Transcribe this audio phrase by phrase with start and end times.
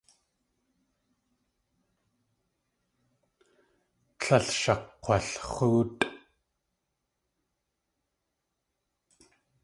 [4.19, 6.05] Tlél shakg̲walx̲óotʼ.